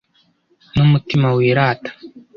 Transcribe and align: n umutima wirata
n 0.73 0.77
umutima 0.85 1.27
wirata 1.37 1.91